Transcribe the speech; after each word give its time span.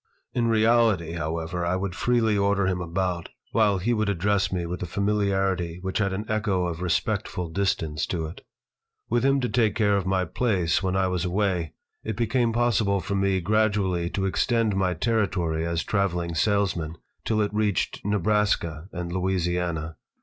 In 0.33 0.47
reality, 0.47 1.11
however, 1.11 1.63
I 1.63 1.75
would 1.75 1.93
freely 1.93 2.35
order 2.35 2.65
him 2.65 2.81
about, 2.81 3.29
while 3.51 3.77
he 3.77 3.93
would 3.93 4.09
address 4.09 4.51
me 4.51 4.65
with 4.65 4.81
a 4.81 4.87
familiarity 4.87 5.77
which 5.79 5.99
had 5.99 6.11
an 6.11 6.25
echo 6.27 6.65
of 6.65 6.81
respectful 6.81 7.49
distance 7.49 8.07
to 8.07 8.25
it 8.25 8.43
With 9.11 9.23
him 9.23 9.39
to 9.41 9.47
take 9.47 9.75
care 9.75 9.95
of 9.95 10.07
my 10.07 10.25
place 10.25 10.81
when 10.81 10.95
I 10.95 11.05
was 11.07 11.23
away, 11.23 11.73
it 12.03 12.15
became 12.15 12.51
possible 12.51 12.99
for 12.99 13.13
me 13.13 13.41
gradually 13.41 14.09
to 14.09 14.25
extend 14.25 14.75
my 14.75 14.95
territory 14.95 15.67
as 15.67 15.83
traveling 15.83 16.33
salesman 16.33 16.95
till 17.23 17.39
it 17.39 17.53
reached 17.53 18.03
Nebraska 18.03 18.89
and 18.91 19.11
Louisiana. 19.11 19.97